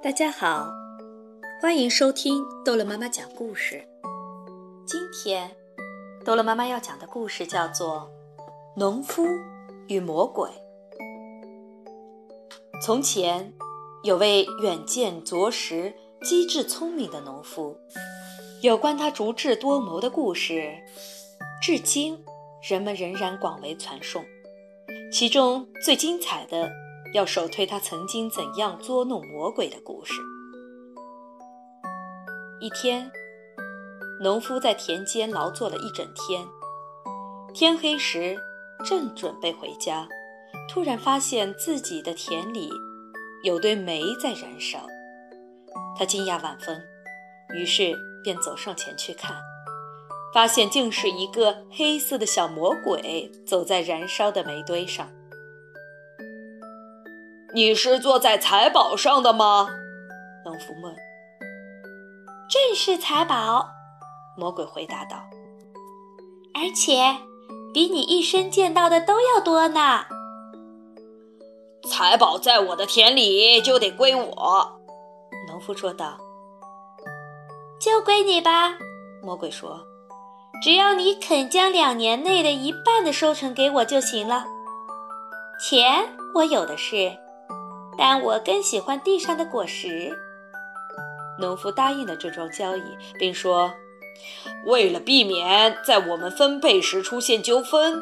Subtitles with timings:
[0.00, 0.72] 大家好，
[1.60, 3.84] 欢迎收听逗乐妈妈讲故事。
[4.86, 5.50] 今天，
[6.24, 8.08] 逗乐妈妈要讲的故事叫做
[8.76, 9.26] 《农夫
[9.88, 10.48] 与魔鬼》。
[12.80, 13.52] 从前，
[14.04, 15.92] 有位远见卓识、
[16.22, 17.76] 机智聪明的农夫，
[18.62, 20.76] 有关他足智多谋的故事，
[21.60, 22.24] 至今
[22.62, 24.24] 人们仍然广为传颂。
[25.12, 26.70] 其中最精彩的。
[27.14, 30.14] 要首推他曾经怎样捉弄魔鬼的故事。
[32.60, 33.10] 一天，
[34.20, 36.46] 农夫在田间劳作了一整天，
[37.54, 38.36] 天黑时
[38.84, 40.06] 正准备回家，
[40.68, 42.68] 突然发现自己的田里
[43.42, 44.80] 有堆煤在燃烧，
[45.96, 46.78] 他惊讶万分，
[47.54, 49.34] 于是便走上前去看，
[50.34, 55.08] 发现竟是一个黑色的小魔鬼走在燃烧的煤堆上。
[57.54, 59.70] 你是坐在财宝上的吗？
[60.44, 60.94] 农夫问。
[62.50, 63.66] 正是财宝，
[64.36, 65.16] 魔鬼回答道。
[66.52, 67.16] 而且
[67.72, 70.04] 比你一生见到的都要多呢。
[71.88, 74.80] 财宝在我的田里就得归我，
[75.48, 76.18] 农夫说道。
[77.80, 78.74] 就归你吧，
[79.22, 79.86] 魔鬼说。
[80.62, 84.44] 只要你肯将两年内的一半的收成给我就行了。
[85.58, 87.16] 钱我有的是。
[87.98, 90.16] 但我更喜欢地上的果实。
[91.40, 92.82] 农夫答应了这桩交易，
[93.18, 93.72] 并说
[94.66, 98.00] ：“为了避免在我们分配时出现纠纷，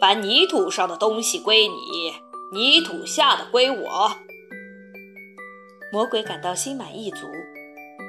[0.00, 2.12] 凡泥土上的东西归你，
[2.52, 4.12] 泥土下的归我。”
[5.92, 7.26] 魔鬼感到心满意足，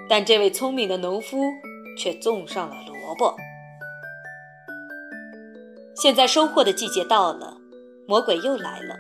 [0.10, 1.38] 但这位聪明的农夫
[1.98, 3.36] 却种上了萝卜。
[5.96, 7.58] 现在收获的季节到了，
[8.08, 8.96] 魔鬼又来了。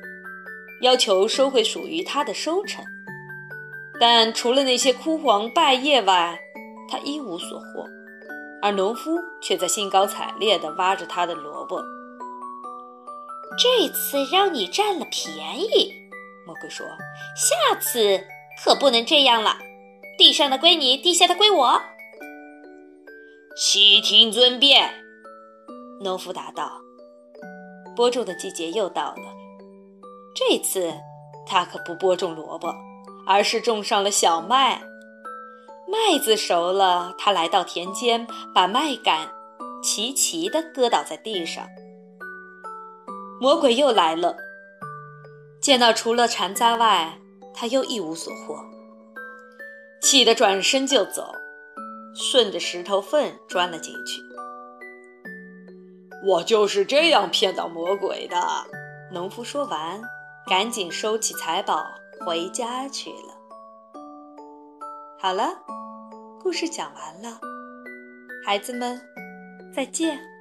[0.82, 2.84] 要求收回属于他的收成，
[4.00, 6.40] 但除了那些枯黄败叶外，
[6.90, 7.86] 他一无所获。
[8.62, 11.84] 而农夫却在兴高采烈地挖着他的萝卜。
[13.58, 15.94] 这次让你占了便宜，
[16.48, 16.86] 魔鬼说
[17.38, 18.24] ：“下次
[18.64, 19.58] 可不能这样了。
[20.18, 21.80] 地上的归你，地下的归我。”
[23.56, 24.90] 悉听尊便，
[26.02, 26.82] 农夫答道。
[27.96, 29.45] 播种的季节又到了。
[30.36, 30.94] 这次，
[31.46, 32.76] 他可不播种萝卜，
[33.26, 34.82] 而是种上了小麦。
[35.88, 39.32] 麦子熟了，他来到田间，把麦秆
[39.82, 41.66] 齐齐地搁倒在地上。
[43.40, 44.36] 魔鬼又来了，
[45.62, 47.18] 见到除了残渣外，
[47.54, 48.58] 他又一无所获，
[50.02, 51.34] 气得转身就走，
[52.14, 54.22] 顺着石头缝钻了进去。
[56.28, 58.38] 我就是这样骗到魔鬼的。
[59.14, 60.02] 农夫说完。
[60.48, 61.84] 赶紧收起财宝，
[62.24, 63.34] 回家去了。
[65.20, 65.58] 好了，
[66.40, 67.40] 故事讲完了，
[68.46, 69.02] 孩子们，
[69.76, 70.35] 再见。